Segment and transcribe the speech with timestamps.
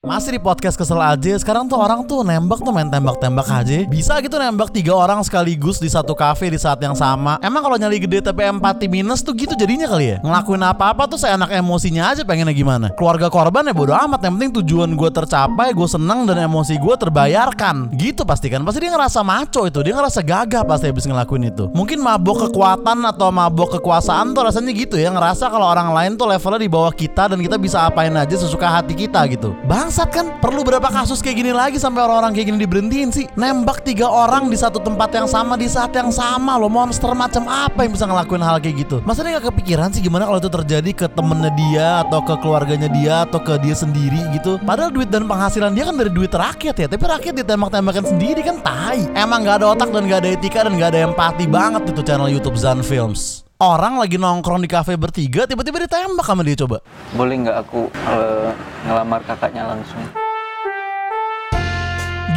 [0.00, 3.84] Masih di podcast kesel aja Sekarang tuh orang tuh nembak tuh main tembak-tembak aja.
[3.84, 7.36] Bisa gitu nembak tiga orang sekaligus di satu cafe di saat yang sama.
[7.44, 10.24] Emang kalau nyali gede tapi empati minus tuh gitu jadinya kali ya?
[10.24, 12.88] Ngelakuin apa-apa tuh saya anak emosinya aja pengennya gimana?
[12.96, 16.94] Keluarga korban ya bodo amat Yang penting tujuan gue tercapai Gue seneng dan emosi gue
[16.96, 17.92] terbayarkan.
[17.92, 21.68] Gitu pasti kan Pasti dia ngerasa maco itu Dia ngerasa gagah pasti habis ngelakuin itu.
[21.76, 26.24] Mungkin mabok kekuatan atau mabok kekuasaan tuh rasanya gitu ya Ngerasa kalau orang lain tuh
[26.24, 29.52] levelnya di bawah kita Dan kita bisa apain aja sesuka hati kita gitu
[29.90, 33.26] Bangsat kan Perlu berapa kasus kayak gini lagi Sampai orang-orang kayak gini diberhentiin sih?
[33.34, 36.70] Nembak tiga orang di satu tempat yang sama Di saat yang sama loh.
[36.70, 39.02] Monster macam apa yang bisa ngelakuin hal kayak gitu?
[39.02, 42.86] Masa dia gak kepikiran sih Gimana kalau itu terjadi ke temennya dia Atau ke keluarganya
[42.86, 44.62] dia Atau ke dia sendiri gitu?
[44.62, 48.62] Padahal duit dan penghasilan dia kan dari duit rakyat ya Tapi rakyat ditembak-tembakan sendiri kan
[48.62, 49.10] tai.
[49.18, 52.30] Emang gak ada otak dan gak ada etika Dan gak ada empati banget itu channel
[52.30, 56.80] Youtube Zan Films Orang lagi nongkrong di kafe bertiga Tiba-tiba ditembak sama dia coba
[57.12, 58.48] Boleh nggak aku eh,
[58.88, 60.00] ngelamar kakaknya langsung?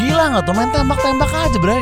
[0.03, 1.79] Gila nggak tuh main tembak-tembak aja bre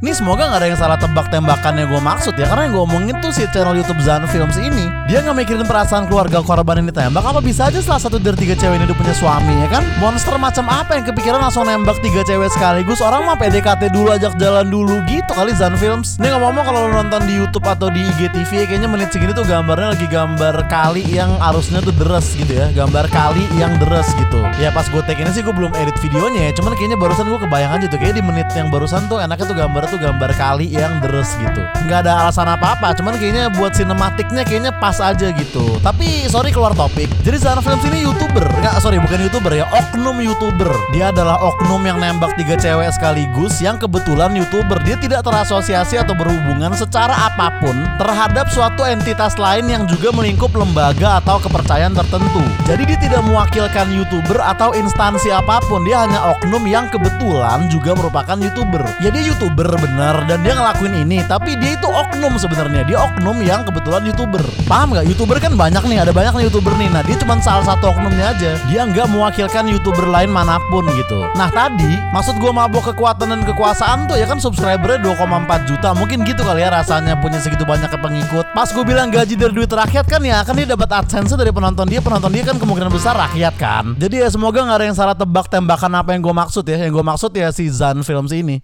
[0.00, 3.16] Nih semoga gak ada yang salah tebak tembakannya gue maksud ya Karena yang gue omongin
[3.20, 7.20] tuh si channel Youtube Zan Films ini Dia gak mikirin perasaan keluarga korban ini tembak
[7.20, 9.84] Apa bisa aja salah satu dari tiga cewek ini udah punya suami ya kan?
[10.00, 13.04] Monster macam apa yang kepikiran langsung nembak tiga cewek sekaligus?
[13.04, 16.16] Orang mah PDKT dulu ajak jalan dulu gitu kali Zan Films.
[16.16, 19.44] Nih ngomong-ngomong kalau lo nonton di Youtube atau di IGTV ya, Kayaknya menit segini tuh
[19.44, 24.40] gambarnya lagi gambar kali yang arusnya tuh deres gitu ya Gambar kali yang deres gitu.
[24.56, 27.36] Ya pas gue take ini sih gue belum edit videonya ya Cuman kayaknya barusan gue
[27.36, 30.70] kebayang aja tuh Kayaknya di menit yang barusan tuh enaknya tuh gambar tuh gambar kali
[30.70, 31.62] yang deres gitu.
[31.84, 35.76] Nggak ada alasan apa-apa cuman kayaknya buat sinematiknya kayaknya pas aja gitu.
[35.82, 37.10] Tapi sorry keluar topik.
[37.26, 38.46] Jadi Zara Films ini youtuber
[38.80, 39.68] sorry bukan youtuber ya.
[39.68, 40.72] Oknum youtuber.
[40.96, 44.80] Dia adalah oknum yang nembak tiga cewek sekaligus yang kebetulan youtuber.
[44.80, 50.48] Dia tidak terasosiasi atau berhubungan secara apa pun terhadap suatu entitas lain yang juga melingkup
[50.56, 52.40] lembaga atau kepercayaan tertentu.
[52.64, 55.84] Jadi dia tidak mewakilkan youtuber atau instansi apa pun.
[55.84, 58.80] Dia hanya oknum yang kebetulan juga merupakan youtuber.
[59.04, 61.20] Ya dia youtuber bener dan dia ngelakuin ini.
[61.28, 62.88] Tapi dia itu oknum sebenarnya.
[62.88, 64.40] Dia oknum yang kebetulan youtuber.
[64.64, 65.04] Paham nggak?
[65.04, 66.88] Youtuber kan banyak nih ada banyak nih youtuber nih.
[66.88, 71.26] Nah dia cuma salah satu oknumnya aja dia nggak mewakilkan youtuber lain mana pun gitu.
[71.34, 75.90] Nah tadi maksud gue mabok kekuatan dan kekuasaan tuh ya kan subscribernya 2,4 juta.
[75.90, 78.46] Mungkin gitu kali ya rasanya punya segitu banyak pengikut.
[78.54, 81.90] Pas gue bilang gaji dari duit rakyat kan ya kan dia dapat adsense dari penonton
[81.90, 81.98] dia.
[81.98, 83.98] Penonton dia kan kemungkinan besar rakyat kan.
[83.98, 86.78] Jadi ya semoga nggak ada yang salah tebak tembakan apa yang gue maksud ya.
[86.78, 88.62] Yang gue maksud ya si Zan Films ini